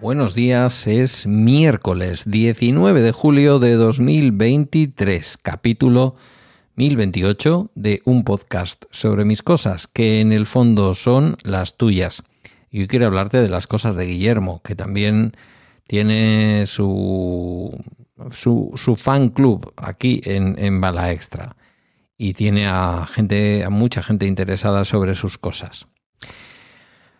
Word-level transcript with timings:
Buenos 0.00 0.34
días, 0.34 0.86
es 0.86 1.26
miércoles 1.26 2.30
19 2.30 3.02
de 3.02 3.12
julio 3.12 3.58
de 3.58 3.74
2023, 3.74 5.36
capítulo 5.42 6.16
1028 6.76 7.70
de 7.74 8.00
un 8.06 8.24
podcast 8.24 8.84
sobre 8.90 9.26
mis 9.26 9.42
cosas, 9.42 9.86
que 9.86 10.20
en 10.20 10.32
el 10.32 10.46
fondo 10.46 10.94
son 10.94 11.36
las 11.42 11.76
tuyas. 11.76 12.22
Y 12.70 12.80
hoy 12.80 12.86
quiero 12.88 13.06
hablarte 13.06 13.40
de 13.40 13.48
las 13.48 13.66
cosas 13.66 13.96
de 13.96 14.06
Guillermo, 14.06 14.60
que 14.62 14.74
también 14.74 15.32
tiene 15.86 16.66
su, 16.66 17.76
su, 18.30 18.96
fan 18.96 19.28
club 19.30 19.72
aquí 19.76 20.20
en, 20.24 20.56
en 20.58 20.80
Bala 20.80 21.12
Extra. 21.12 21.56
Y 22.18 22.32
tiene 22.32 22.66
a 22.66 23.06
gente, 23.06 23.64
a 23.64 23.70
mucha 23.70 24.02
gente 24.02 24.26
interesada 24.26 24.84
sobre 24.84 25.14
sus 25.14 25.38
cosas. 25.38 25.86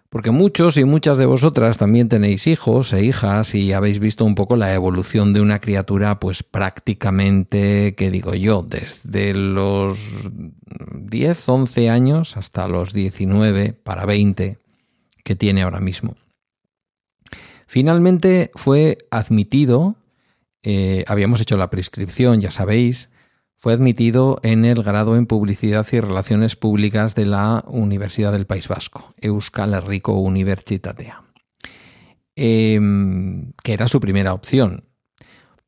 Porque 0.08 0.30
muchos 0.30 0.78
y 0.78 0.84
muchas 0.84 1.18
de 1.18 1.26
vosotras 1.26 1.78
también 1.78 2.08
tenéis 2.08 2.46
hijos 2.46 2.92
e 2.92 3.04
hijas 3.04 3.54
y 3.54 3.72
habéis 3.72 3.98
visto 3.98 4.24
un 4.24 4.34
poco 4.34 4.56
la 4.56 4.72
evolución 4.72 5.32
de 5.32 5.40
una 5.40 5.60
criatura, 5.60 6.20
pues 6.20 6.42
prácticamente, 6.42 7.94
¿qué 7.96 8.10
digo 8.10 8.32
yo? 8.34 8.62
Desde 8.62 9.34
los 9.34 9.98
10, 10.94 11.48
11 11.48 11.90
años 11.90 12.36
hasta 12.36 12.68
los 12.68 12.92
19 12.92 13.74
para 13.74 14.06
20 14.06 14.58
que 15.26 15.34
tiene 15.34 15.62
ahora 15.62 15.80
mismo. 15.80 16.14
Finalmente 17.66 18.52
fue 18.54 18.96
admitido, 19.10 19.96
eh, 20.62 21.04
habíamos 21.08 21.40
hecho 21.40 21.56
la 21.56 21.68
prescripción, 21.68 22.40
ya 22.40 22.52
sabéis, 22.52 23.10
fue 23.56 23.72
admitido 23.72 24.38
en 24.44 24.64
el 24.64 24.84
grado 24.84 25.16
en 25.16 25.26
Publicidad 25.26 25.84
y 25.90 25.98
Relaciones 25.98 26.54
Públicas 26.54 27.16
de 27.16 27.26
la 27.26 27.64
Universidad 27.66 28.30
del 28.30 28.46
País 28.46 28.68
Vasco, 28.68 29.12
Euskal 29.20 29.74
Herriko 29.74 30.12
Universitatea, 30.12 31.24
em, 32.36 33.52
que 33.64 33.72
era 33.72 33.88
su 33.88 33.98
primera 33.98 34.32
opción. 34.32 34.84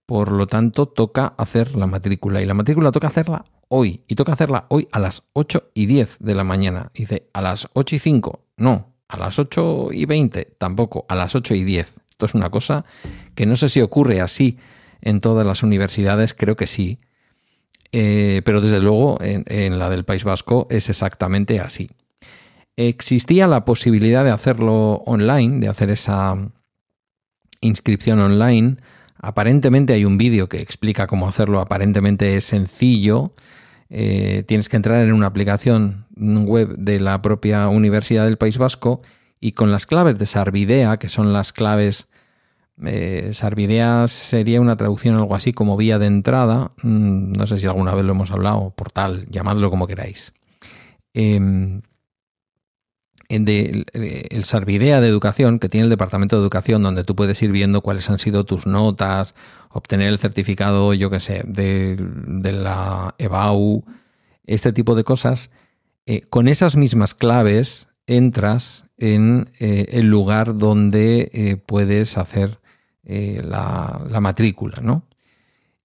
Por 0.06 0.30
lo 0.30 0.46
tanto, 0.46 0.86
toca 0.86 1.34
hacer 1.36 1.74
la 1.74 1.86
matrícula. 1.86 2.40
Y 2.40 2.46
la 2.46 2.54
matrícula 2.54 2.92
toca 2.92 3.08
hacerla 3.08 3.44
hoy. 3.68 4.04
Y 4.06 4.14
toca 4.14 4.32
hacerla 4.32 4.66
hoy 4.68 4.88
a 4.92 5.00
las 5.00 5.24
8 5.34 5.70
y 5.74 5.86
10 5.86 6.16
de 6.20 6.34
la 6.34 6.44
mañana. 6.44 6.90
Dice, 6.94 7.28
a 7.34 7.42
las 7.42 7.68
8 7.74 7.96
y 7.96 7.98
5. 7.98 8.40
No, 8.56 8.87
a 9.08 9.16
las 9.16 9.38
8 9.38 9.88
y 9.92 10.04
20. 10.04 10.56
Tampoco, 10.58 11.06
a 11.08 11.14
las 11.14 11.34
8 11.34 11.54
y 11.54 11.64
10. 11.64 11.96
Esto 12.10 12.26
es 12.26 12.34
una 12.34 12.50
cosa 12.50 12.84
que 13.34 13.46
no 13.46 13.56
sé 13.56 13.68
si 13.68 13.80
ocurre 13.80 14.20
así 14.20 14.58
en 15.00 15.20
todas 15.20 15.46
las 15.46 15.62
universidades. 15.62 16.34
Creo 16.34 16.56
que 16.56 16.66
sí. 16.66 17.00
Eh, 17.92 18.42
pero 18.44 18.60
desde 18.60 18.80
luego 18.80 19.18
en, 19.20 19.78
la 19.78 19.88
del 19.88 20.04
País 20.04 20.24
Vasco 20.24 20.66
es 20.70 20.90
exactamente 20.90 21.60
así. 21.60 21.90
Existía 22.76 23.46
la 23.46 23.64
posibilidad 23.64 24.24
de 24.24 24.30
hacerlo 24.30 25.02
online, 25.06 25.58
de 25.58 25.68
hacer 25.68 25.90
esa 25.90 26.36
inscripción 27.60 28.20
online. 28.20 28.76
Aparentemente 29.20 29.94
hay 29.94 30.04
un 30.04 30.18
vídeo 30.18 30.48
que 30.48 30.60
explica 30.60 31.06
cómo 31.06 31.26
hacerlo, 31.26 31.60
aparentemente 31.60 32.36
es 32.36 32.44
sencillo. 32.44 33.32
Eh, 33.90 34.44
tienes 34.46 34.68
que 34.68 34.76
entrar 34.76 35.06
en 35.06 35.12
una 35.12 35.26
aplicación 35.26 36.06
web 36.16 36.76
de 36.76 37.00
la 37.00 37.22
propia 37.22 37.68
Universidad 37.68 38.24
del 38.24 38.36
País 38.36 38.58
Vasco 38.58 39.00
y 39.40 39.52
con 39.52 39.70
las 39.70 39.86
claves 39.86 40.18
de 40.18 40.26
Sarvidea, 40.26 40.98
que 40.98 41.08
son 41.08 41.32
las 41.32 41.52
claves 41.52 42.08
eh, 42.84 43.30
Sarvidea 43.32 44.06
sería 44.06 44.60
una 44.60 44.76
traducción 44.76 45.16
algo 45.16 45.34
así 45.34 45.52
como 45.52 45.76
vía 45.76 45.98
de 45.98 46.06
entrada. 46.06 46.70
Mm, 46.82 47.32
no 47.32 47.46
sé 47.46 47.58
si 47.58 47.66
alguna 47.66 47.94
vez 47.94 48.04
lo 48.04 48.12
hemos 48.12 48.30
hablado, 48.30 48.70
portal, 48.70 49.26
llamadlo 49.30 49.70
como 49.70 49.86
queráis. 49.86 50.32
Em, 51.14 51.82
de, 53.28 53.84
el 54.30 54.44
Sarvidea 54.44 55.00
de 55.00 55.08
Educación, 55.08 55.58
que 55.58 55.68
tiene 55.68 55.84
el 55.84 55.90
Departamento 55.90 56.36
de 56.36 56.42
Educación, 56.42 56.82
donde 56.82 57.04
tú 57.04 57.14
puedes 57.14 57.42
ir 57.42 57.52
viendo 57.52 57.82
cuáles 57.82 58.08
han 58.10 58.18
sido 58.18 58.44
tus 58.44 58.66
notas, 58.66 59.34
obtener 59.70 60.08
el 60.08 60.18
certificado, 60.18 60.94
yo 60.94 61.10
qué 61.10 61.20
sé, 61.20 61.42
de, 61.46 61.96
la 62.52 63.14
EBAU, 63.18 63.84
este 64.46 64.72
tipo 64.72 64.94
de 64.94 65.04
cosas. 65.04 65.50
Eh, 66.06 66.22
con 66.30 66.48
esas 66.48 66.76
mismas 66.76 67.14
claves 67.14 67.88
entras 68.06 68.84
en 68.96 69.50
eh, 69.60 69.86
el 69.92 70.08
lugar 70.08 70.56
donde 70.56 71.60
puedes 71.66 72.16
hacer 72.16 72.58
eh, 73.10 73.42
la, 73.42 74.20
matrícula, 74.20 74.80
¿no? 74.82 75.02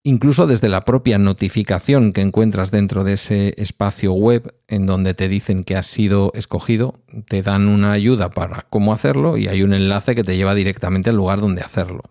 Incluso 0.06 0.48
desde 0.48 0.68
la 0.68 0.84
propia 0.84 1.18
notificación 1.18 2.12
que 2.12 2.22
encuentras 2.22 2.72
dentro 2.72 3.06
de 3.06 3.14
ese 3.14 3.54
espacio 3.58 4.12
web 4.12 4.54
en 4.68 4.86
donde 4.86 5.14
te 5.14 5.30
dicen 5.30 5.64
que 5.64 5.78
has 5.78 5.88
sido 5.88 6.32
escogido, 6.36 7.00
te 7.30 7.42
dan 7.42 7.70
una 7.70 7.94
ayuda 7.94 8.30
para 8.30 8.66
cómo 8.70 8.94
hacerlo 8.94 9.38
y 9.38 9.48
hay 9.48 9.64
un 9.64 9.74
enlace 9.74 10.14
que 10.14 10.26
te 10.26 10.36
lleva 10.36 10.56
directamente 10.56 11.10
al 11.10 11.16
lugar 11.16 11.40
donde 11.40 11.62
hacerlo. 11.62 12.02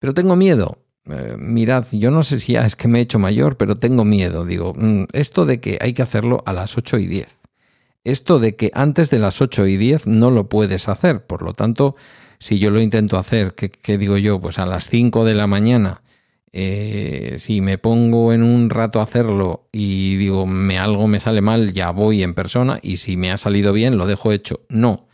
Pero 0.00 0.14
tengo 0.14 0.34
miedo. 0.34 0.78
Eh, 1.06 1.36
mirad, 1.38 1.86
yo 1.92 2.10
no 2.10 2.22
sé 2.22 2.40
si 2.40 2.54
ya 2.54 2.64
es 2.64 2.76
que 2.76 2.88
me 2.88 2.98
he 2.98 3.02
hecho 3.02 3.18
mayor, 3.18 3.56
pero 3.56 3.76
tengo 3.76 4.04
miedo. 4.04 4.44
Digo, 4.44 4.74
mm, 4.74 5.04
esto 5.12 5.46
de 5.46 5.60
que 5.60 5.78
hay 5.80 5.92
que 5.92 6.02
hacerlo 6.02 6.42
a 6.44 6.52
las 6.52 6.76
8 6.76 6.98
y 6.98 7.06
10. 7.06 7.38
Esto 8.04 8.38
de 8.38 8.56
que 8.56 8.70
antes 8.74 9.10
de 9.10 9.18
las 9.18 9.40
8 9.40 9.66
y 9.66 9.76
10 9.76 10.06
no 10.06 10.30
lo 10.30 10.48
puedes 10.48 10.88
hacer. 10.88 11.24
Por 11.24 11.42
lo 11.42 11.52
tanto, 11.52 11.96
si 12.38 12.58
yo 12.58 12.70
lo 12.70 12.80
intento 12.80 13.16
hacer, 13.16 13.54
¿qué, 13.54 13.98
digo 13.98 14.18
yo? 14.18 14.40
Pues 14.40 14.58
a 14.58 14.66
las 14.66 14.88
5 14.88 15.24
de 15.24 15.34
la 15.34 15.46
mañana, 15.46 16.02
eh, 16.56 17.34
si 17.40 17.60
me 17.60 17.78
pongo 17.78 18.32
en 18.32 18.44
un 18.44 18.70
rato 18.70 19.00
a 19.00 19.02
hacerlo 19.02 19.66
y 19.72 20.14
digo, 20.14 20.46
me 20.46 20.78
algo 20.78 21.08
me 21.08 21.18
sale 21.18 21.40
mal, 21.40 21.72
ya 21.72 21.90
voy 21.90 22.22
en 22.22 22.32
persona 22.32 22.78
y 22.80 22.98
si 22.98 23.16
me 23.16 23.32
ha 23.32 23.36
salido 23.36 23.72
bien, 23.72 23.98
lo 23.98 24.06
dejo 24.06 24.30
hecho. 24.30 24.60
No, 24.68 25.08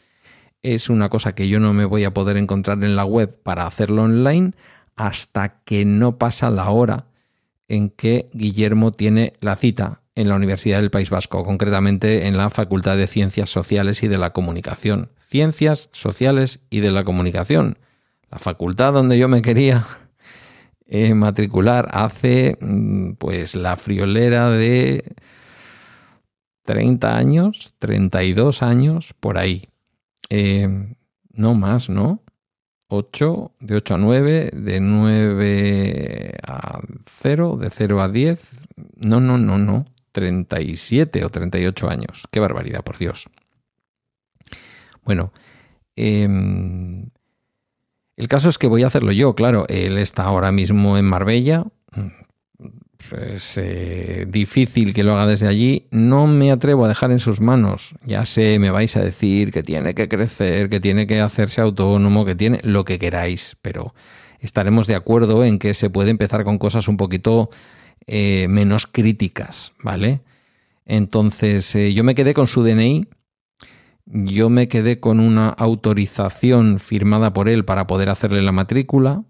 es 0.62 0.91
una 0.91 1.09
cosa 1.09 1.34
que 1.34 1.49
yo 1.49 1.59
no 1.59 1.73
me 1.73 1.87
voy 1.87 2.05
a 2.05 2.12
poder 2.12 2.37
encontrar 2.37 2.84
en 2.84 2.95
la 2.95 3.06
web 3.06 3.41
para 3.43 3.67
hacerlo 3.67 4.03
online 4.03 4.53
hasta 4.97 5.62
que 5.65 5.87
no 5.87 6.19
pasa 6.19 6.51
la 6.51 6.69
hora 6.69 7.06
en 7.69 7.89
que 7.89 8.28
Guillermo 8.34 8.93
tiene 8.93 9.33
la 9.41 9.57
cita 9.57 10.03
en 10.17 10.28
la 10.28 10.34
Universidad 10.34 10.83
del 10.83 10.91
País 10.91 11.09
Vasco, 11.09 11.43
concretamente 11.43 12.27
en 12.27 12.37
la 12.37 12.51
Facultad 12.51 12.99
de 12.99 13.07
Ciencias 13.07 13.49
Sociales 13.49 14.03
y 14.03 14.09
de 14.09 14.19
la 14.19 14.34
Comunicación. 14.34 15.11
Ciencias 15.17 15.89
Sociales 15.93 16.61
y 16.69 16.81
de 16.81 16.91
la 16.91 17.05
Comunicación, 17.05 17.78
la 18.31 18.39
facultad 18.39 18.93
donde 18.93 19.19
yo 19.19 19.27
me 19.27 19.41
quería 19.41 19.87
eh, 20.91 21.15
matricular 21.15 21.89
hace 21.93 22.59
mm, 22.61 23.12
pues 23.12 23.55
la 23.55 23.77
friolera 23.77 24.51
de 24.51 25.15
30 26.65 27.17
años, 27.17 27.75
32 27.78 28.62
años, 28.62 29.15
por 29.19 29.39
ahí. 29.39 29.69
Eh, 30.31 30.69
no 31.33 31.55
más, 31.55 31.89
¿no? 31.89 32.23
8, 32.89 33.53
de 33.61 33.77
8 33.77 33.95
a 33.95 33.99
9, 33.99 34.51
de 34.53 34.81
9 34.81 36.39
a 36.43 36.81
0, 37.07 37.57
de 37.57 37.71
0 37.71 38.03
a 38.03 38.09
10. 38.09 38.69
No, 38.97 39.21
no, 39.21 39.39
no, 39.39 39.59
no. 39.59 39.87
37 40.11 41.25
o 41.25 41.31
38 41.31 41.89
años. 41.89 42.27
Qué 42.33 42.41
barbaridad, 42.41 42.83
por 42.83 42.99
Dios. 42.99 43.31
Bueno, 45.05 45.33
em, 45.95 47.07
el 48.20 48.28
caso 48.28 48.50
es 48.50 48.58
que 48.58 48.66
voy 48.66 48.82
a 48.82 48.86
hacerlo 48.86 49.12
yo, 49.12 49.34
claro. 49.34 49.64
Él 49.70 49.97
está 49.97 50.25
ahora 50.25 50.53
mismo 50.53 50.98
en 50.98 51.06
Marbella. 51.06 51.64
Es 53.16 53.56
eh, 53.56 54.26
difícil 54.28 54.92
que 54.92 55.03
lo 55.04 55.14
haga 55.14 55.26
desde 55.26 55.48
allí. 55.48 55.86
No 55.91 56.26
me 56.26 56.53
atrevo 56.53 56.84
a 56.84 56.88
dejar 56.88 57.12
en 57.12 57.19
sus 57.19 57.41
manos. 57.41 57.94
Ya 58.04 58.26
sé, 58.26 58.59
me 58.59 58.70
vais 58.70 58.94
a 58.98 59.00
decir 59.00 59.50
que 59.50 59.62
tiene 59.62 59.94
que 59.94 60.06
crecer, 60.06 60.68
que 60.68 60.80
tiene 60.80 61.06
que 61.06 61.22
hacerse 61.22 61.62
autónomo, 61.62 62.27
que 62.27 62.34
tiene 62.34 62.60
lo 62.62 62.84
que 62.84 62.98
queráis, 62.98 63.56
pero 63.62 63.95
estaremos 64.39 64.86
de 64.86 64.97
acuerdo 64.97 65.42
en 65.42 65.59
que 65.59 65.72
se 65.72 65.89
puede 65.89 66.10
empezar 66.10 66.45
con 66.45 66.59
cosas 66.59 66.89
un 66.89 66.98
poquito 66.98 67.48
eh, 68.06 68.48
menos 68.50 68.86
críticas, 68.86 69.72
¿vale? 69.83 70.21
Entonces, 70.84 71.74
eh, 71.74 71.95
yo 71.95 72.04
me 72.04 72.15
quedé 72.15 72.34
con 72.34 72.48
su 72.48 72.62
DNI, 72.62 73.06
yo 74.12 74.51
me 74.51 74.68
quedé 74.68 75.01
con 75.01 75.21
una 75.21 75.48
autorización 75.48 76.78
firmada 76.78 77.33
por 77.33 77.48
él 77.48 77.65
para 77.65 77.86
poder 77.86 78.09
hacerle 78.10 78.42
la 78.42 78.53
matrícula 78.53 79.24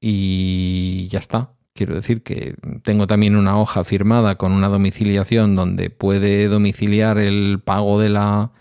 y 0.00 1.08
ya 1.08 1.18
está. 1.18 1.52
Quiero 1.72 1.94
decir 1.94 2.22
que 2.22 2.54
tengo 2.82 3.06
también 3.06 3.36
una 3.36 3.58
hoja 3.58 3.84
firmada 3.84 4.36
con 4.36 4.52
una 4.52 4.68
domiciliación 4.68 5.56
donde 5.56 5.90
puede 5.90 6.48
domiciliar 6.48 7.18
el 7.18 7.60
pago 7.62 8.00
de 8.00 8.08
la, 8.08 8.52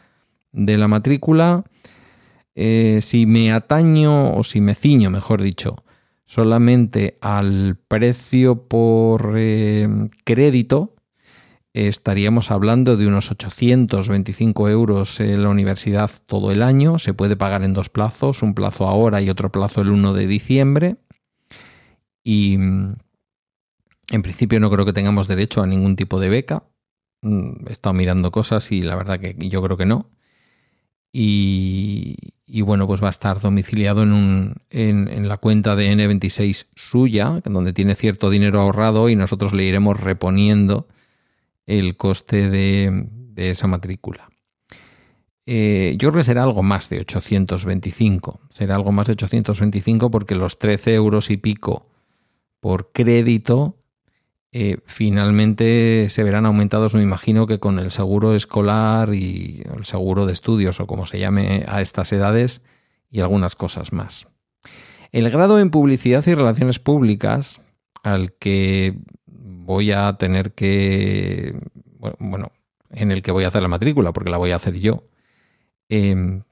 de 0.52 0.78
la 0.78 0.88
matrícula. 0.88 1.64
Eh, 2.56 3.00
si 3.02 3.26
me 3.26 3.52
ataño 3.52 4.34
o 4.34 4.44
si 4.44 4.60
me 4.62 4.76
ciño, 4.76 5.10
mejor 5.12 5.42
dicho, 5.42 5.78
solamente 6.26 7.18
al 7.22 7.78
precio 7.88 8.68
por 8.68 9.36
eh, 9.38 9.88
crédito, 10.24 10.95
estaríamos 11.76 12.52
hablando 12.52 12.96
de 12.96 13.06
unos 13.06 13.32
825 13.32 14.70
euros 14.70 15.20
en 15.20 15.44
la 15.44 15.50
universidad 15.50 16.10
todo 16.26 16.52
el 16.52 16.64
año. 16.64 17.00
Se 17.00 17.14
puede 17.14 17.36
pagar 17.36 17.64
en 17.64 17.74
dos 17.74 17.90
plazos, 17.90 18.42
un 18.44 18.56
plazo 18.56 18.88
ahora 18.88 19.22
y 19.22 19.30
otro 19.30 19.52
plazo 19.52 19.82
el 19.82 19.90
1 19.90 20.14
de 20.14 20.26
diciembre. 20.26 20.96
Y 22.24 22.54
en 22.54 24.22
principio 24.24 24.62
no 24.62 24.72
creo 24.72 24.86
que 24.86 24.94
tengamos 24.94 25.28
derecho 25.28 25.62
a 25.62 25.68
ningún 25.68 25.98
tipo 25.98 26.20
de 26.22 26.30
beca. 26.30 26.64
Mm, 27.22 27.68
he 27.68 27.74
estado 27.74 27.94
mirando 27.94 28.32
cosas 28.32 28.72
y 28.72 28.82
la 28.82 28.96
verdad 28.96 29.20
que 29.20 29.36
yo 29.38 29.62
creo 29.62 29.76
que 29.76 29.86
no. 29.86 30.10
Y, 31.12 32.18
bueno, 32.62 32.88
pues 32.88 33.02
va 33.02 33.08
a 33.08 33.10
estar 33.10 33.40
domiciliado 33.40 34.04
en, 34.04 34.12
un, 34.12 34.56
en, 34.70 35.28
la 35.28 35.38
cuenta 35.38 35.76
de 35.76 35.94
N26 35.94 36.68
suya, 36.76 37.42
donde 37.46 37.72
tiene 37.72 37.96
cierto 37.96 38.30
dinero 38.30 38.60
ahorrado 38.60 39.08
y 39.08 39.16
nosotros 39.16 39.54
le 39.54 39.64
iremos 39.64 40.00
reponiendo 40.00 40.88
el 41.66 41.98
coste 41.98 42.50
de, 42.50 43.08
esa 43.36 43.68
matrícula. 43.68 44.30
Eh, 45.46 45.96
yo 45.98 46.10
creo 46.10 46.22
que 46.22 46.26
será 46.26 46.44
algo 46.44 46.64
más 46.64 46.90
de 46.90 47.00
825. 47.00 48.40
Será 48.50 48.76
algo 48.76 48.92
más 48.92 49.08
de 49.08 49.14
825 49.14 50.10
porque 50.10 50.36
los 50.36 50.58
13 50.58 50.96
euros 50.96 51.30
y 51.30 51.38
pico 51.38 51.88
por 52.60 52.92
crédito 52.92 53.78
eh, 54.58 54.78
finalmente 54.86 56.08
se 56.10 56.24
verán 56.24 56.46
aumentados, 56.46 56.96
me 56.96 57.04
imagino 57.04 57.46
que 57.46 57.60
con 57.60 57.78
el 57.78 57.92
seguro 57.92 58.34
escolar 58.36 59.14
y 59.14 59.62
el 59.76 59.84
seguro 59.84 60.26
de 60.26 60.32
estudios 60.32 60.80
o 60.80 60.88
como 60.88 61.06
se 61.08 61.20
llame 61.20 61.66
a 61.68 61.82
estas 61.82 62.14
edades 62.14 62.62
y 63.12 63.20
algunas 63.20 63.58
cosas 63.58 63.92
más. 63.92 64.28
El 65.12 65.30
grado 65.30 65.60
en 65.60 65.72
publicidad 65.72 66.26
y 66.26 66.34
relaciones 66.34 66.80
públicas 66.80 67.60
al 68.02 68.32
que 68.32 68.98
voy 69.66 69.92
a 69.92 70.14
tener 70.18 70.54
que, 70.54 71.60
bueno, 72.20 72.52
en 72.92 73.12
el 73.12 73.22
que 73.22 73.32
voy 73.32 73.44
a 73.44 73.48
hacer 73.48 73.62
la 73.62 73.68
matrícula, 73.68 74.14
porque 74.14 74.30
la 74.30 74.38
voy 74.38 74.52
a 74.52 74.56
hacer 74.56 74.80
yo, 74.80 75.04
em, 75.90 76.44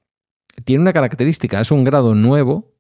tiene 0.65 0.81
una 0.81 0.94
característica, 0.94 1.62
es 1.62 1.71
un 1.71 1.83
grado 1.83 2.15
nuevo, 2.15 2.74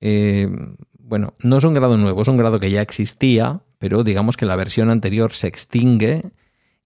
em, 0.00 0.76
bueno, 0.98 1.34
no 1.42 1.58
es 1.58 1.64
un 1.64 1.74
grado 1.74 1.96
nuevo, 1.96 2.22
es 2.22 2.28
un 2.28 2.36
grado 2.36 2.58
que 2.58 2.70
ya 2.70 2.82
existía, 2.82 3.60
pero 3.78 4.04
digamos 4.04 4.36
que 4.36 4.46
la 4.46 4.56
versión 4.56 4.90
anterior 4.90 5.32
se 5.32 5.48
extingue 5.48 6.22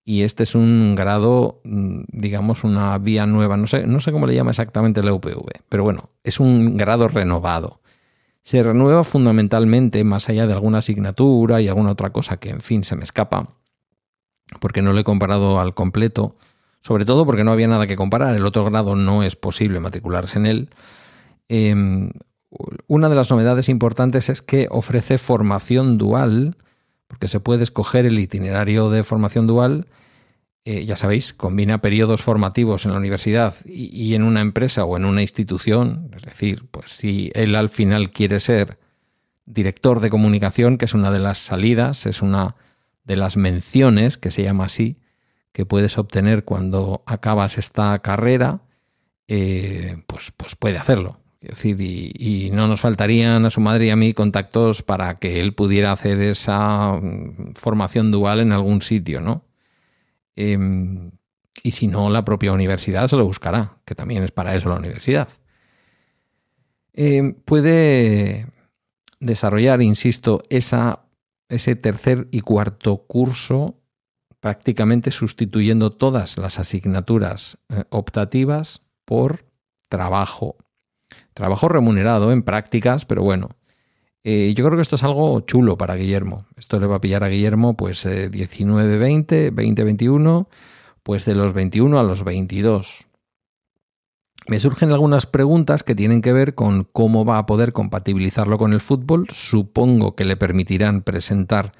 y 0.04 0.22
este 0.22 0.44
es 0.44 0.54
un 0.54 0.94
grado, 0.94 1.60
mm, 1.64 2.04
digamos, 2.08 2.64
una 2.64 2.96
vía 2.98 3.26
nueva, 3.26 3.56
no 3.56 3.66
sé, 3.66 3.86
no 3.86 4.00
sé 4.00 4.12
cómo 4.12 4.26
le 4.26 4.34
llama 4.34 4.50
exactamente 4.50 5.02
la 5.02 5.12
UPV, 5.12 5.62
pero 5.68 5.84
bueno, 5.84 6.10
es 6.24 6.40
un 6.40 6.76
grado 6.76 7.08
renovado. 7.08 7.80
Se 8.46 8.62
renueva 8.62 9.02
fundamentalmente 9.02 10.04
más 10.04 10.28
allá 10.28 10.46
de 10.46 10.52
alguna 10.52 10.78
asignatura 10.78 11.60
y 11.60 11.66
alguna 11.66 11.90
otra 11.90 12.10
cosa 12.10 12.36
que, 12.36 12.50
en 12.50 12.60
fin, 12.60 12.84
se 12.84 12.94
me 12.94 13.02
escapa, 13.02 13.56
porque 14.60 14.82
no 14.82 14.92
lo 14.92 15.00
he 15.00 15.02
comparado 15.02 15.58
al 15.58 15.74
completo, 15.74 16.36
sobre 16.80 17.04
todo 17.04 17.26
porque 17.26 17.42
no 17.42 17.50
había 17.50 17.66
nada 17.66 17.88
que 17.88 17.96
comparar, 17.96 18.36
el 18.36 18.46
otro 18.46 18.64
grado 18.64 18.94
no 18.94 19.24
es 19.24 19.34
posible 19.34 19.80
matricularse 19.80 20.38
en 20.38 20.46
él. 20.46 20.70
Em, 21.48 22.12
una 22.86 23.08
de 23.08 23.16
las 23.16 23.32
novedades 23.32 23.68
importantes 23.68 24.28
es 24.28 24.42
que 24.42 24.68
ofrece 24.70 25.18
formación 25.18 25.98
dual 25.98 26.56
porque 27.08 27.26
se 27.26 27.40
puede 27.40 27.64
escoger 27.64 28.06
el 28.06 28.16
itinerario 28.16 28.90
de 28.90 29.02
formación 29.02 29.48
dual, 29.48 29.88
eh, 30.66 30.84
ya 30.84 30.96
sabéis, 30.96 31.32
combina 31.32 31.80
periodos 31.80 32.22
formativos 32.22 32.84
en 32.84 32.90
la 32.90 32.98
universidad 32.98 33.54
y, 33.64 34.14
en 34.14 34.24
una 34.24 34.40
empresa 34.40 34.84
o 34.84 34.96
en 34.96 35.04
una 35.04 35.22
institución, 35.22 36.10
es 36.16 36.22
decir, 36.22 36.64
pues 36.70 36.90
si 36.90 37.30
él 37.34 37.54
al 37.54 37.68
final 37.68 38.10
quiere 38.10 38.40
ser 38.40 38.78
director 39.46 40.00
de 40.00 40.10
comunicación, 40.10 40.76
que 40.76 40.86
es 40.86 40.92
una 40.92 41.12
de 41.12 41.20
las 41.20 41.38
salidas, 41.38 42.04
es 42.04 42.20
una 42.20 42.56
de 43.04 43.16
las 43.16 43.36
menciones, 43.36 44.18
que 44.18 44.32
se 44.32 44.42
llama 44.42 44.64
así, 44.64 44.98
que 45.52 45.64
puedes 45.64 45.98
obtener 45.98 46.44
cuando 46.44 47.04
acabas 47.06 47.58
esta 47.58 47.96
carrera, 48.00 48.62
eh, 49.28 50.02
pues, 50.08 50.32
pues 50.36 50.56
puede 50.56 50.78
hacerlo 50.78 51.20
decir, 51.40 51.80
y, 51.80 52.50
no 52.52 52.68
nos 52.68 52.80
faltarían 52.80 53.44
a 53.44 53.50
su 53.50 53.60
madre 53.60 53.86
y 53.86 53.90
a 53.90 53.96
mí 53.96 54.12
contactos 54.14 54.82
para 54.82 55.14
que 55.16 55.40
él 55.40 55.54
pudiera 55.54 55.92
hacer 55.92 56.20
esa 56.20 56.94
mm, 56.94 57.54
formación 57.54 58.10
dual 58.10 58.40
en 58.40 58.52
algún 58.52 58.82
sitio, 58.82 59.20
¿no? 59.20 59.45
Em, 60.36 61.10
y 61.62 61.72
si 61.72 61.86
no, 61.88 62.10
la 62.10 62.24
propia 62.24 62.52
universidad 62.52 63.08
se 63.08 63.16
lo 63.16 63.24
buscará, 63.24 63.78
que 63.84 63.94
también 63.94 64.22
es 64.22 64.30
para 64.30 64.54
eso 64.54 64.68
la 64.68 64.76
universidad. 64.76 65.28
Em, 66.92 67.34
puede 67.34 68.46
desarrollar, 69.20 69.82
insisto, 69.82 70.42
esa, 70.50 71.00
ese 71.48 71.76
tercer 71.76 72.28
y 72.30 72.40
cuarto 72.40 72.98
curso 73.06 73.80
prácticamente 74.40 75.10
sustituyendo 75.10 75.92
todas 75.92 76.38
las 76.38 76.58
asignaturas 76.58 77.58
eh, 77.70 77.84
optativas 77.90 78.82
por 79.04 79.46
trabajo 79.88 80.56
Trabajo 81.36 81.68
remunerado 81.68 82.32
en 82.32 82.42
prácticas, 82.42 83.04
pero 83.04 83.22
bueno. 83.22 83.50
Eh, 84.28 84.54
yo 84.54 84.64
creo 84.64 84.76
que 84.76 84.82
esto 84.82 84.96
es 84.96 85.04
algo 85.04 85.38
chulo 85.42 85.78
para 85.78 85.94
Guillermo. 85.94 86.46
Esto 86.56 86.80
le 86.80 86.88
va 86.88 86.96
a 86.96 87.00
pillar 87.00 87.22
a 87.22 87.28
Guillermo 87.28 87.76
pues 87.76 88.08
19, 88.32 88.98
20, 88.98 89.50
20, 89.52 89.84
21, 89.84 90.48
pues 91.04 91.24
de 91.26 91.36
los 91.36 91.52
21 91.52 91.96
a 91.96 92.02
los 92.02 92.24
22. 92.24 93.06
Me 94.48 94.58
surgen 94.58 94.90
algunas 94.90 95.26
preguntas 95.26 95.84
que 95.84 95.94
tienen 95.94 96.22
que 96.22 96.32
ver 96.32 96.56
con 96.56 96.82
cómo 96.82 97.24
va 97.24 97.38
a 97.38 97.46
poder 97.46 97.72
compatibilizarlo 97.72 98.58
con 98.58 98.72
el 98.72 98.80
fútbol. 98.80 99.28
Supongo 99.32 100.16
que 100.16 100.24
le 100.24 100.36
permitirán 100.36 101.02
presentar 101.02 101.70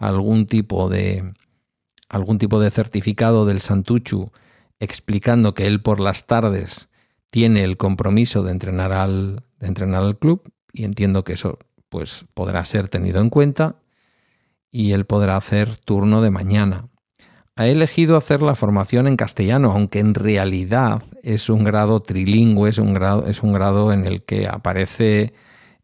algún 0.00 0.46
tipo 0.46 0.88
de 0.88 1.34
algún 2.08 2.38
tipo 2.38 2.58
de 2.58 2.72
certificado 2.72 3.46
del 3.46 3.60
Santuchu 3.60 4.32
explicando 4.80 5.54
que 5.54 5.68
él 5.68 5.82
por 5.82 6.00
las 6.00 6.26
tardes 6.26 6.88
tiene 7.30 7.62
el 7.62 7.76
compromiso 7.76 8.42
de 8.42 8.50
entrenar 8.50 8.90
al, 8.90 9.44
de 9.60 9.68
entrenar 9.68 10.02
al 10.02 10.18
club 10.18 10.52
y 10.72 10.82
entiendo 10.82 11.22
que 11.22 11.34
eso 11.34 11.60
pues 11.88 12.26
podrá 12.34 12.64
ser 12.64 12.88
tenido 12.88 13.20
en 13.20 13.30
cuenta 13.30 13.76
y 14.70 14.92
él 14.92 15.06
podrá 15.06 15.36
hacer 15.36 15.76
turno 15.76 16.22
de 16.22 16.30
mañana. 16.30 16.88
Ha 17.54 17.66
elegido 17.68 18.16
hacer 18.18 18.42
la 18.42 18.54
formación 18.54 19.06
en 19.06 19.16
castellano, 19.16 19.72
aunque 19.72 19.98
en 19.98 20.14
realidad 20.14 21.02
es 21.22 21.48
un 21.48 21.64
grado 21.64 22.00
trilingüe, 22.00 22.68
es 22.68 22.78
un 22.78 22.92
grado, 22.92 23.26
es 23.26 23.42
un 23.42 23.54
grado 23.54 23.92
en 23.92 24.06
el 24.06 24.22
que 24.22 24.46
aparece 24.46 25.32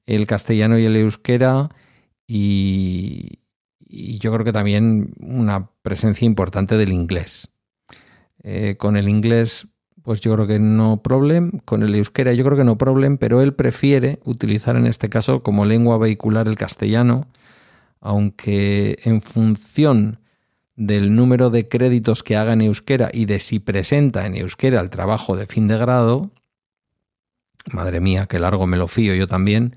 el 0.04 0.26
castellano 0.26 0.78
y 0.78 0.84
el 0.84 0.96
euskera 0.96 1.70
y, 2.26 3.38
yo 3.88 4.32
creo 4.32 4.44
que 4.44 4.52
también 4.52 5.12
una 5.20 5.70
presencia 5.82 6.24
importante 6.24 6.76
del 6.76 6.92
inglés. 6.92 7.50
Eh, 8.42 8.76
con 8.78 8.96
el 8.96 9.08
inglés 9.08 9.68
pues 10.02 10.20
yo 10.20 10.34
creo 10.34 10.46
que 10.46 10.58
no 10.58 11.02
problem. 11.02 11.60
Con 11.64 11.82
el 11.82 11.94
euskera 11.94 12.32
yo 12.32 12.44
creo 12.44 12.56
que 12.56 12.64
no 12.64 12.78
problem, 12.78 13.18
pero 13.18 13.40
él 13.40 13.54
prefiere 13.54 14.20
utilizar 14.24 14.76
en 14.76 14.86
este 14.86 15.08
caso 15.08 15.40
como 15.40 15.64
lengua 15.64 15.98
vehicular 15.98 16.48
el 16.48 16.56
castellano, 16.56 17.26
aunque 18.00 18.98
en 19.04 19.22
función 19.22 20.18
del 20.74 21.14
número 21.14 21.50
de 21.50 21.68
créditos 21.68 22.22
que 22.22 22.36
haga 22.36 22.54
en 22.54 22.62
euskera 22.62 23.10
y 23.12 23.26
de 23.26 23.38
si 23.38 23.60
presenta 23.60 24.26
en 24.26 24.36
euskera 24.36 24.80
el 24.80 24.90
trabajo 24.90 25.36
de 25.36 25.46
fin 25.46 25.68
de 25.68 25.78
grado, 25.78 26.30
madre 27.72 28.00
mía, 28.00 28.26
qué 28.26 28.38
largo 28.38 28.66
me 28.66 28.76
lo 28.76 28.88
fío 28.88 29.14
yo 29.14 29.28
también, 29.28 29.76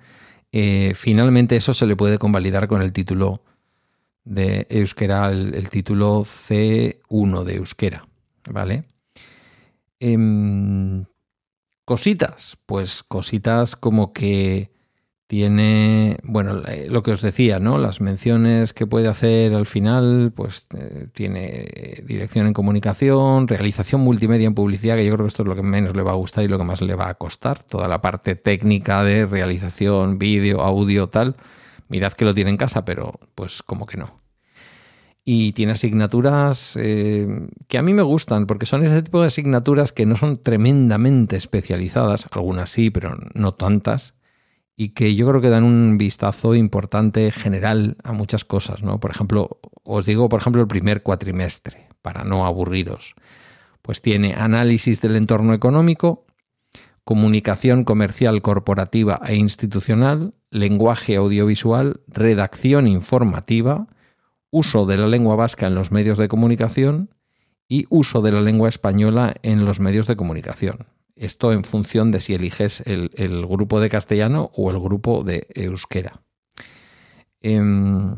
eh, 0.51 0.93
finalmente 0.95 1.57
eso 1.57 1.73
se 1.73 1.85
le 1.85 1.95
puede 1.95 2.17
convalidar 2.17 2.67
con 2.67 2.81
el 2.81 2.93
título 2.93 3.43
de 4.23 4.65
euskera, 4.69 5.29
el 5.29 5.69
título 5.69 6.23
C1 6.23 7.43
de 7.43 7.55
euskera, 7.55 8.07
¿vale? 8.49 8.85
Em, 9.99 11.05
cositas, 11.85 12.57
pues 12.65 13.03
cositas 13.03 13.75
como 13.75 14.11
que 14.13 14.71
tiene, 15.27 16.17
bueno, 16.23 16.61
lo 16.87 17.01
que 17.01 17.11
os 17.11 17.21
decía, 17.21 17.59
¿no? 17.59 17.77
Las 17.79 17.99
menciones 17.99 18.73
que 18.73 18.85
puede 18.85 19.07
hacer 19.07 19.55
al 19.55 19.65
final, 19.65 20.31
pues 20.35 20.67
eh, 20.77 21.07
tiene 21.13 21.65
dirección 22.05 22.45
en 22.47 22.53
comunicación, 22.53 23.47
realización 23.47 24.01
multimedia 24.01 24.47
en 24.47 24.53
publicidad, 24.53 24.97
que 24.97 25.05
yo 25.05 25.13
creo 25.13 25.25
que 25.25 25.29
esto 25.29 25.43
es 25.43 25.49
lo 25.49 25.55
que 25.55 25.63
menos 25.63 25.95
le 25.95 26.03
va 26.03 26.11
a 26.11 26.15
gustar 26.15 26.43
y 26.43 26.47
lo 26.47 26.57
que 26.57 26.63
más 26.63 26.81
le 26.81 26.95
va 26.95 27.09
a 27.09 27.15
costar. 27.15 27.63
Toda 27.63 27.87
la 27.87 28.01
parte 28.01 28.35
técnica 28.35 29.03
de 29.03 29.25
realización, 29.25 30.19
vídeo, 30.19 30.61
audio, 30.61 31.09
tal. 31.09 31.35
Mirad 31.87 32.13
que 32.13 32.25
lo 32.25 32.33
tiene 32.33 32.51
en 32.51 32.57
casa, 32.57 32.85
pero 32.85 33.19
pues 33.35 33.63
como 33.63 33.85
que 33.85 33.97
no 33.97 34.24
y 35.27 35.53
tiene 35.53 35.71
asignaturas 35.71 36.77
eh, 36.79 37.27
que 37.67 37.79
a 37.79 37.81
mí 37.81 37.93
me 37.93 38.03
gustan, 38.03 38.45
porque 38.45 38.67
son 38.67 38.85
ese 38.85 39.01
tipo 39.01 39.21
de 39.21 39.27
asignaturas 39.27 39.91
que 39.91 40.05
no 40.05 40.15
son 40.15 40.41
tremendamente 40.41 41.35
especializadas, 41.35 42.27
algunas 42.31 42.69
sí, 42.69 42.91
pero 42.91 43.17
no 43.33 43.55
tantas, 43.55 44.13
y 44.77 44.89
que 44.89 45.15
yo 45.15 45.27
creo 45.27 45.41
que 45.41 45.49
dan 45.49 45.63
un 45.63 45.97
vistazo 45.97 46.53
importante 46.53 47.31
general 47.31 47.97
a 48.03 48.13
muchas 48.13 48.45
cosas, 48.45 48.83
¿no? 48.83 48.99
Por 48.99 49.09
ejemplo, 49.09 49.59
os 49.83 50.05
digo, 50.05 50.29
por 50.29 50.41
ejemplo, 50.41 50.61
el 50.61 50.67
primer 50.67 51.01
cuatrimestre, 51.01 51.87
para 52.03 52.23
no 52.23 52.45
aburriros, 52.45 53.15
pues 53.81 54.03
tiene 54.03 54.35
análisis 54.35 55.01
del 55.01 55.15
entorno 55.15 55.55
económico, 55.55 56.27
comunicación 57.03 57.83
comercial 57.83 58.43
corporativa 58.43 59.19
e 59.25 59.35
institucional, 59.35 60.35
lenguaje 60.51 61.15
audiovisual, 61.15 62.01
redacción 62.07 62.87
informativa, 62.87 63.87
uso 64.55 64.85
de 64.85 64.95
la 64.95 65.07
lengua 65.07 65.35
vasca 65.35 65.67
en 65.67 65.75
los 65.75 65.91
medios 65.91 66.17
de 66.17 66.29
comunicación 66.29 67.09
y 67.67 67.87
uso 67.89 68.21
de 68.21 68.31
la 68.31 68.39
lengua 68.39 68.69
española 68.69 69.33
en 69.43 69.65
los 69.65 69.81
medios 69.81 70.07
de 70.07 70.15
comunicación. 70.15 70.87
Esto 71.17 71.51
en 71.51 71.65
función 71.65 72.11
de 72.11 72.21
si 72.21 72.35
eliges 72.35 72.81
el, 72.85 73.45
grupo 73.47 73.81
de 73.81 73.89
castellano 73.89 74.51
o 74.55 74.71
el 74.71 74.79
grupo 74.79 75.25
de 75.25 75.45
euskera. 75.55 76.21
Em, 77.41 78.15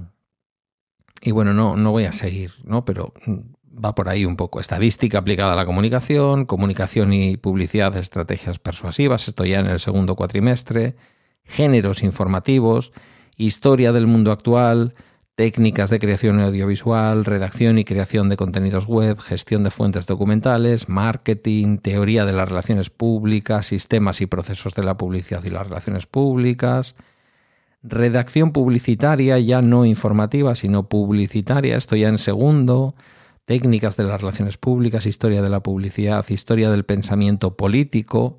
y 1.22 1.32
bueno, 1.32 1.56
no, 1.56 1.76
no 1.76 1.92
voy 1.92 2.06
a 2.06 2.12
seguir, 2.12 2.52
¿no? 2.64 2.86
Pero 2.86 3.14
va 3.84 3.96
por 3.96 4.08
ahí 4.08 4.24
un 4.24 4.36
poco. 4.36 4.60
Estadística 4.60 5.18
aplicada 5.18 5.54
a 5.54 5.56
la 5.56 5.66
comunicación, 5.66 6.46
comunicación 6.46 7.14
y 7.14 7.38
publicidad, 7.38 7.98
estrategias 7.98 8.60
persuasivas, 8.60 9.28
esto 9.28 9.44
ya 9.44 9.60
en 9.60 9.68
el 9.68 9.80
segundo 9.80 10.16
cuatrimestre, 10.16 10.96
géneros 11.44 12.04
informativos, 12.04 12.94
historia 13.38 13.92
del 13.92 14.06
mundo 14.06 14.32
actual, 14.32 14.94
técnicas 15.38 15.92
de 15.92 16.00
creación 16.00 16.40
audiovisual, 16.40 17.24
redacción 17.24 17.78
y 17.78 17.86
creación 17.86 18.28
de 18.28 18.38
contenidos 18.38 18.88
web, 18.88 19.20
gestión 19.20 19.64
de 19.64 19.70
fuentes 19.70 20.08
documentales, 20.08 20.90
marketing, 20.90 21.78
teoría 21.78 22.26
de 22.26 22.34
las 22.34 22.50
relaciones 22.50 22.90
públicas, 22.90 23.68
sistemas 23.68 24.20
y 24.22 24.26
procesos 24.26 24.74
de 24.74 24.82
la 24.82 24.98
publicidad 24.98 25.44
y 25.44 25.52
las 25.52 25.68
relaciones 25.68 26.08
públicas, 26.08 26.96
redacción 27.84 28.52
publicitaria, 28.52 29.38
ya 29.38 29.62
no 29.62 29.86
informativa, 29.86 30.56
sino 30.56 30.90
publicitaria, 30.90 31.78
esto 31.78 31.96
ya 31.96 32.08
en 32.08 32.18
segundo, 32.18 32.96
técnicas 33.46 33.96
de 33.96 34.06
las 34.06 34.20
relaciones 34.20 34.58
públicas, 34.58 35.06
historia 35.06 35.44
de 35.44 35.52
la 35.52 35.62
publicidad, 35.62 36.26
historia 36.30 36.72
del 36.72 36.84
pensamiento 36.84 37.56
político, 37.56 38.38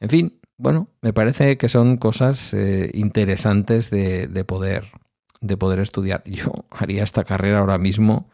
en 0.00 0.08
fin, 0.08 0.40
bueno, 0.56 0.88
me 1.00 1.12
parece 1.12 1.56
que 1.58 1.68
son 1.68 1.96
cosas 1.96 2.52
eh, 2.54 2.90
interesantes 2.94 3.88
de, 3.90 4.44
poder, 4.44 4.86
de 5.40 5.56
poder 5.56 5.78
estudiar. 5.78 6.22
Yo 6.26 6.52
haría 6.70 7.02
esta 7.02 7.24
carrera 7.24 7.60
ahora 7.60 7.78
mismo, 7.78 8.28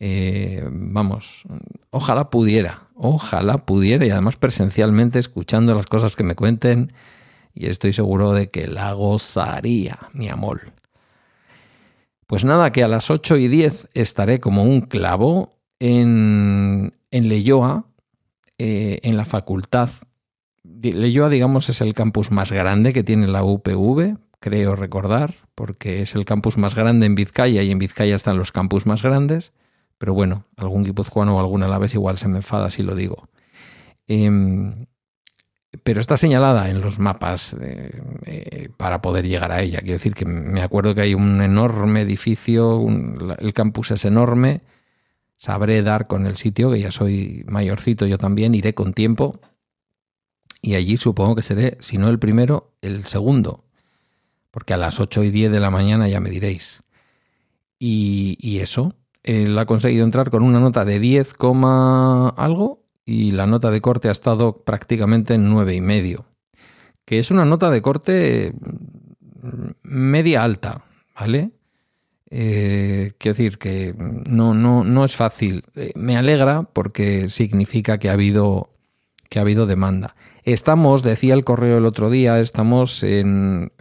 eh, 0.00 0.66
vamos, 0.70 1.44
ojalá 1.90 2.30
pudiera, 2.30 2.88
ojalá 2.94 3.58
pudiera 3.58 4.04
y 4.04 4.10
además 4.10 4.36
presencialmente 4.36 5.18
escuchando 5.18 5.74
las 5.74 5.86
cosas 5.86 6.16
que 6.16 6.24
me 6.24 6.34
cuenten 6.34 6.92
y 7.54 7.66
estoy 7.66 7.92
seguro 7.92 8.32
de 8.32 8.50
que 8.50 8.66
la 8.66 8.92
gozaría, 8.92 9.98
mi 10.12 10.28
amor. 10.28 10.72
Pues 12.26 12.44
nada, 12.44 12.72
que 12.72 12.82
a 12.82 12.88
las 12.88 13.10
8 13.10 13.36
y 13.36 13.48
10 13.48 13.90
estaré 13.94 14.40
como 14.40 14.64
un 14.64 14.80
clavo 14.80 15.52
en, 15.78 16.94
en 17.10 17.28
Leyoa, 17.28 17.84
eh, 18.58 18.98
en 19.02 19.16
la 19.16 19.24
facultad 19.24 19.90
Leyoa, 20.92 21.28
digamos, 21.28 21.68
es 21.68 21.80
el 21.80 21.94
campus 21.94 22.30
más 22.30 22.52
grande 22.52 22.92
que 22.92 23.02
tiene 23.02 23.26
la 23.26 23.44
UPV, 23.44 24.16
creo 24.44 24.76
recordar, 24.76 25.36
porque 25.54 26.02
es 26.02 26.14
el 26.14 26.26
campus 26.26 26.58
más 26.58 26.74
grande 26.74 27.06
en 27.06 27.14
Vizcaya 27.14 27.62
y 27.62 27.70
en 27.70 27.78
Vizcaya 27.78 28.14
están 28.14 28.36
los 28.36 28.52
campus 28.52 28.84
más 28.84 29.02
grandes. 29.02 29.54
Pero 29.96 30.12
bueno, 30.12 30.44
algún 30.58 30.84
guipuzcoano 30.84 31.38
o 31.38 31.40
alguna 31.40 31.64
a 31.64 31.78
la 31.78 31.86
igual 31.86 32.18
se 32.18 32.28
me 32.28 32.36
enfada 32.36 32.68
si 32.68 32.82
lo 32.82 32.94
digo. 32.94 33.30
Em, 34.06 34.84
pero 35.82 36.02
está 36.02 36.18
señalada 36.18 36.68
en 36.68 36.82
los 36.82 36.98
mapas 36.98 37.56
eh, 37.58 38.02
eh, 38.26 38.68
para 38.76 39.00
poder 39.00 39.26
llegar 39.26 39.50
a 39.50 39.62
ella. 39.62 39.78
Quiero 39.78 39.94
decir 39.94 40.14
que 40.14 40.26
me 40.26 40.60
acuerdo 40.60 40.94
que 40.94 41.00
hay 41.00 41.14
un 41.14 41.40
enorme 41.40 42.02
edificio, 42.02 42.84
el 43.38 43.52
campus 43.54 43.92
es 43.92 44.04
enorme. 44.04 44.60
Sabré 45.38 45.82
dar 45.82 46.06
con 46.06 46.26
el 46.26 46.36
sitio, 46.36 46.70
que 46.70 46.80
ya 46.80 46.92
soy 46.92 47.44
mayorcito 47.48 48.06
yo 48.06 48.18
también, 48.18 48.54
iré 48.54 48.74
con 48.74 48.92
tiempo 48.92 49.40
y 50.64 50.76
allí 50.76 50.96
supongo 50.96 51.36
que 51.36 51.42
seré, 51.42 51.76
si 51.80 51.98
no 51.98 52.08
el 52.08 52.18
primero, 52.18 52.72
el 52.80 53.04
segundo, 53.04 53.63
porque 54.54 54.72
a 54.72 54.76
las 54.76 55.00
8 55.00 55.24
y 55.24 55.32
10 55.32 55.50
de 55.50 55.58
la 55.58 55.72
mañana 55.72 56.06
ya 56.06 56.20
me 56.20 56.30
diréis. 56.30 56.84
Y, 57.80 58.58
eso, 58.60 58.94
él 59.24 59.58
ha 59.58 59.66
conseguido 59.66 60.04
entrar 60.04 60.30
con 60.30 60.44
una 60.44 60.60
nota 60.60 60.84
de 60.84 61.00
10, 61.00 61.34
algo 62.36 62.84
y 63.04 63.32
la 63.32 63.46
nota 63.46 63.72
de 63.72 63.80
corte 63.80 64.08
ha 64.08 64.12
estado 64.12 64.62
prácticamente 64.62 65.34
en 65.34 65.50
9 65.50 65.74
y 65.74 65.80
medio, 65.80 66.26
que 67.04 67.18
es 67.18 67.32
una 67.32 67.44
nota 67.44 67.68
de 67.68 67.82
corte 67.82 68.54
mm, 69.42 69.70
media 69.82 70.44
alta, 70.44 70.84
¿vale? 71.18 71.50
Eh, 72.30 73.10
quiero 73.18 73.34
decir 73.36 73.58
que 73.58 73.92
no, 73.98 74.54
no, 74.54 74.84
no 74.84 75.04
es 75.04 75.16
fácil. 75.16 75.64
Eh, 75.74 75.90
me 75.96 76.16
alegra 76.16 76.62
porque 76.62 77.28
significa 77.28 77.98
que 77.98 78.08
ha 78.08 78.12
habido, 78.12 78.70
que 79.34 79.40
ha 79.40 79.42
habido 79.42 79.66
demanda. 79.66 80.14
Estamos, 80.44 81.02
decía 81.02 81.34
el 81.34 81.42
correo 81.42 81.78
el 81.78 81.86
otro 81.86 82.08
día, 82.08 82.38
estamos 82.38 83.02
en, 83.02 83.72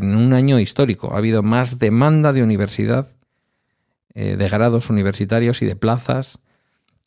un 0.00 0.32
año 0.32 0.58
histórico. 0.58 1.12
Ha 1.12 1.18
habido 1.18 1.42
más 1.42 1.78
demanda 1.78 2.32
de 2.32 2.42
universidad, 2.42 3.06
eh, 4.14 4.36
de 4.38 4.48
grados 4.48 4.88
universitarios 4.88 5.60
y 5.60 5.66
de 5.66 5.76
plazas 5.76 6.38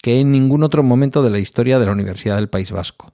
que 0.03 0.19
en 0.19 0.31
ningún 0.31 0.61
otro 0.61 0.83
momento 0.83 1.23
de 1.23 1.31
la 1.31 1.39
historia 1.39 1.79
de 1.79 1.87
la 1.87 1.91
Universidad 1.93 2.35
del 2.35 2.47
País 2.47 2.71
Vasco. 2.71 3.11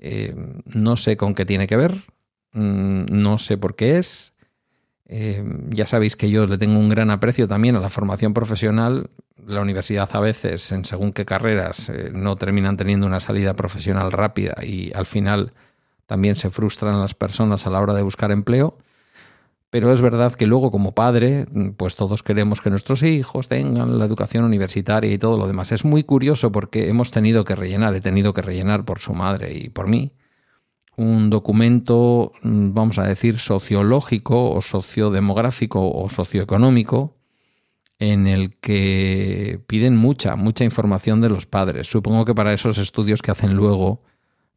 Eh, 0.00 0.34
no 0.64 0.96
sé 0.96 1.16
con 1.16 1.36
qué 1.36 1.46
tiene 1.46 1.68
que 1.68 1.76
ver, 1.76 2.02
mm, 2.54 3.04
no 3.10 3.38
sé 3.38 3.58
por 3.58 3.76
qué 3.76 3.98
es. 3.98 4.32
Eh, 5.06 5.44
ya 5.68 5.86
sabéis 5.86 6.16
que 6.16 6.30
yo 6.30 6.48
le 6.48 6.58
tengo 6.58 6.80
un 6.80 6.88
gran 6.88 7.10
aprecio 7.10 7.46
también 7.46 7.76
a 7.76 7.80
la 7.80 7.90
formación 7.90 8.34
profesional 8.34 9.08
la 9.48 9.60
universidad 9.60 10.08
a 10.12 10.20
veces, 10.20 10.70
en 10.72 10.84
según 10.84 11.12
qué 11.12 11.24
carreras, 11.24 11.88
eh, 11.88 12.10
no 12.12 12.36
terminan 12.36 12.76
teniendo 12.76 13.06
una 13.06 13.20
salida 13.20 13.54
profesional 13.54 14.12
rápida 14.12 14.54
y 14.62 14.92
al 14.94 15.06
final 15.06 15.52
también 16.06 16.36
se 16.36 16.50
frustran 16.50 17.00
las 17.00 17.14
personas 17.14 17.66
a 17.66 17.70
la 17.70 17.80
hora 17.80 17.94
de 17.94 18.02
buscar 18.02 18.30
empleo. 18.30 18.78
Pero 19.70 19.92
es 19.92 20.00
verdad 20.00 20.32
que 20.32 20.46
luego 20.46 20.70
como 20.70 20.94
padre, 20.94 21.46
pues 21.76 21.94
todos 21.94 22.22
queremos 22.22 22.62
que 22.62 22.70
nuestros 22.70 23.02
hijos 23.02 23.48
tengan 23.48 23.98
la 23.98 24.06
educación 24.06 24.44
universitaria 24.44 25.12
y 25.12 25.18
todo 25.18 25.36
lo 25.36 25.46
demás. 25.46 25.72
Es 25.72 25.84
muy 25.84 26.04
curioso 26.04 26.50
porque 26.50 26.88
hemos 26.88 27.10
tenido 27.10 27.44
que 27.44 27.54
rellenar, 27.54 27.94
he 27.94 28.00
tenido 28.00 28.32
que 28.32 28.40
rellenar 28.40 28.86
por 28.86 29.00
su 29.00 29.12
madre 29.12 29.52
y 29.52 29.68
por 29.68 29.86
mí, 29.86 30.12
un 30.96 31.28
documento, 31.28 32.32
vamos 32.42 32.98
a 32.98 33.04
decir, 33.04 33.38
sociológico 33.38 34.52
o 34.52 34.62
sociodemográfico 34.62 35.90
o 35.90 36.08
socioeconómico 36.08 37.17
en 37.98 38.26
el 38.26 38.56
que 38.56 39.60
piden 39.66 39.96
mucha, 39.96 40.36
mucha 40.36 40.64
información 40.64 41.20
de 41.20 41.30
los 41.30 41.46
padres. 41.46 41.88
Supongo 41.88 42.24
que 42.24 42.34
para 42.34 42.52
esos 42.52 42.78
estudios 42.78 43.22
que 43.22 43.30
hacen 43.30 43.54
luego, 43.54 44.02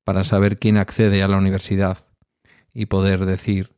para 0.03 0.23
saber 0.23 0.59
quién 0.59 0.77
accede 0.77 1.23
a 1.23 1.27
la 1.27 1.37
universidad 1.37 2.07
y 2.73 2.85
poder 2.85 3.25
decir, 3.25 3.71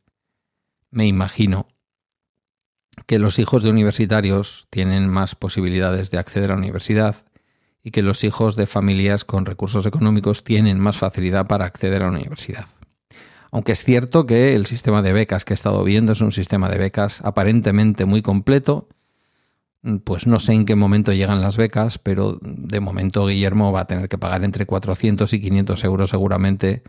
me 0.90 1.06
imagino, 1.06 1.66
que 3.06 3.18
los 3.18 3.38
hijos 3.38 3.62
de 3.62 3.70
universitarios 3.70 4.66
tienen 4.70 5.08
más 5.08 5.34
posibilidades 5.34 6.10
de 6.10 6.18
acceder 6.18 6.50
a 6.50 6.54
la 6.54 6.60
universidad 6.60 7.16
y 7.82 7.90
que 7.90 8.02
los 8.02 8.24
hijos 8.24 8.56
de 8.56 8.66
familias 8.66 9.24
con 9.24 9.46
recursos 9.46 9.84
económicos 9.84 10.44
tienen 10.44 10.80
más 10.80 10.96
facilidad 10.96 11.46
para 11.46 11.66
acceder 11.66 12.02
a 12.02 12.06
la 12.10 12.16
universidad. 12.16 12.66
Aunque 13.50 13.72
es 13.72 13.84
cierto 13.84 14.26
que 14.26 14.54
el 14.54 14.66
sistema 14.66 15.02
de 15.02 15.12
becas 15.12 15.44
que 15.44 15.52
he 15.52 15.54
estado 15.54 15.84
viendo 15.84 16.12
es 16.12 16.20
un 16.20 16.32
sistema 16.32 16.68
de 16.68 16.78
becas 16.78 17.20
aparentemente 17.24 18.04
muy 18.04 18.22
completo, 18.22 18.88
pues 20.04 20.26
no 20.26 20.40
sé 20.40 20.54
en 20.54 20.64
qué 20.64 20.76
momento 20.76 21.12
llegan 21.12 21.42
las 21.42 21.56
becas, 21.56 21.98
pero 21.98 22.38
de 22.40 22.80
momento 22.80 23.26
Guillermo 23.26 23.72
va 23.72 23.80
a 23.80 23.86
tener 23.86 24.08
que 24.08 24.18
pagar 24.18 24.42
entre 24.44 24.66
400 24.66 25.32
y 25.32 25.40
500 25.40 25.84
euros 25.84 26.10
seguramente 26.10 26.82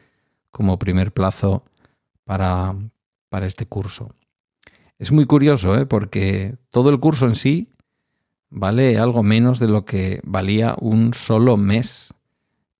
como 0.52 0.80
primer 0.80 1.12
plazo 1.12 1.66
para, 2.24 2.74
para 3.30 3.48
este 3.48 3.66
curso. 3.66 4.16
Es 4.98 5.12
muy 5.12 5.26
curioso, 5.26 5.78
¿eh? 5.78 5.86
porque 5.86 6.56
todo 6.70 6.90
el 6.90 7.00
curso 7.02 7.28
en 7.28 7.36
sí 7.36 7.70
vale 8.50 8.98
algo 8.98 9.24
menos 9.24 9.60
de 9.60 9.68
lo 9.68 9.84
que 9.84 10.22
valía 10.24 10.76
un 10.80 11.14
solo 11.14 11.58
mes 11.58 12.14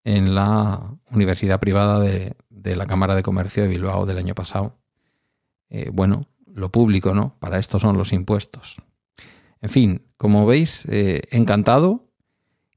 en 0.06 0.34
la 0.34 0.82
Universidad 1.12 1.60
Privada 1.60 2.00
de, 2.00 2.36
la 2.76 2.86
Cámara 2.86 3.16
de 3.16 3.24
Comercio 3.24 3.64
de 3.64 3.70
Bilbao 3.70 4.06
del 4.06 4.18
año 4.18 4.34
pasado. 4.34 4.78
Eh, 5.70 5.90
bueno, 5.92 6.28
lo 6.48 6.72
público, 6.72 7.14
¿no? 7.14 7.36
Para 7.40 7.60
esto 7.60 7.80
son 7.80 7.98
los 7.98 8.14
impuestos. 8.14 8.78
En 9.66 9.70
fin, 9.70 10.02
como 10.18 10.46
veis, 10.46 10.86
eh, 10.92 11.24
encantado. 11.32 12.04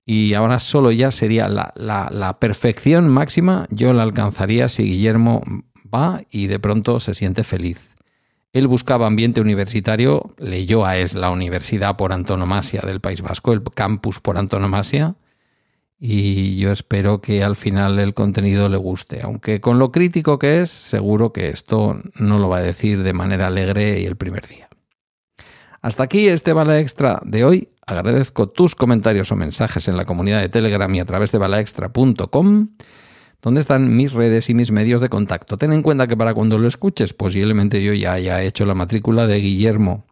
Y 0.06 0.32
ahora 0.32 0.58
solo 0.58 0.90
ya 0.90 1.10
sería 1.10 1.46
la, 1.46 2.36
perfección 2.40 3.10
máxima, 3.10 3.66
yo 3.70 3.92
la 3.92 4.04
alcanzaría 4.04 4.70
si 4.70 4.84
Guillermo 4.84 5.42
va 5.94 6.22
y 6.30 6.46
de 6.46 6.58
pronto 6.58 6.98
se 6.98 7.12
siente 7.12 7.44
feliz. 7.44 7.90
Él 8.54 8.68
buscaba 8.68 9.06
ambiente 9.06 9.42
universitario, 9.42 10.34
leyó 10.38 10.86
a 10.86 10.96
es 10.96 11.12
la 11.12 11.28
universidad 11.28 11.96
por 11.96 12.14
antonomasia 12.14 12.80
del 12.80 13.00
País 13.02 13.20
Vasco, 13.20 13.52
el 13.52 13.62
campus 13.62 14.18
por 14.18 14.38
antonomasia, 14.38 15.16
y 16.00 16.56
yo 16.56 16.72
espero 16.72 17.20
que 17.20 17.44
al 17.44 17.54
final 17.54 17.98
el 17.98 18.14
contenido 18.14 18.70
le 18.70 18.78
guste, 18.78 19.20
aunque 19.20 19.60
con 19.60 19.78
lo 19.78 19.92
crítico 19.92 20.38
que 20.38 20.62
es, 20.62 20.70
seguro 20.70 21.34
que 21.34 21.50
esto 21.50 22.00
no 22.18 22.38
lo 22.38 22.48
va 22.48 22.58
a 22.58 22.62
decir 22.62 23.02
de 23.02 23.12
manera 23.12 23.48
alegre 23.48 24.00
y 24.00 24.06
el 24.06 24.16
primer 24.16 24.48
día. 24.48 24.67
Hasta 25.80 26.02
aquí 26.02 26.28
este 26.28 26.52
Bala 26.52 26.80
Extra 26.80 27.20
de 27.24 27.44
hoy. 27.44 27.68
Agradezco 27.86 28.48
tus 28.48 28.74
comentarios 28.74 29.32
o 29.32 29.36
mensajes 29.36 29.88
en 29.88 29.96
la 29.96 30.04
comunidad 30.04 30.40
de 30.40 30.48
Telegram 30.48 30.92
y 30.94 31.00
a 31.00 31.04
través 31.04 31.32
de 31.32 31.38
balaextra.com, 31.38 32.68
donde 33.40 33.60
están 33.60 33.96
mis 33.96 34.12
redes 34.12 34.50
y 34.50 34.54
mis 34.54 34.72
medios 34.72 35.00
de 35.00 35.08
contacto. 35.08 35.56
Ten 35.56 35.72
en 35.72 35.82
cuenta 35.82 36.06
que 36.06 36.16
para 36.16 36.34
cuando 36.34 36.58
lo 36.58 36.68
escuches, 36.68 37.14
posiblemente 37.14 37.82
yo 37.82 37.94
ya 37.94 38.12
haya 38.12 38.42
hecho 38.42 38.66
la 38.66 38.74
matrícula 38.74 39.26
de 39.26 39.38
Guillermo 39.38 40.04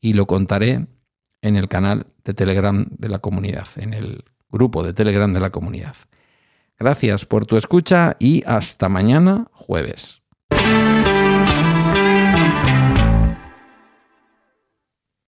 y 0.00 0.12
lo 0.12 0.26
contaré 0.26 0.86
en 1.42 1.56
el 1.56 1.68
canal 1.68 2.06
de 2.24 2.34
Telegram 2.34 2.86
de 2.90 3.08
la 3.08 3.18
comunidad, 3.18 3.66
en 3.76 3.94
el 3.94 4.24
grupo 4.50 4.82
de 4.82 4.92
Telegram 4.92 5.32
de 5.32 5.40
la 5.40 5.50
comunidad. 5.50 5.96
Gracias 6.78 7.24
por 7.24 7.46
tu 7.46 7.56
escucha 7.56 8.16
y 8.18 8.42
hasta 8.46 8.88
mañana 8.88 9.48
jueves. 9.52 10.22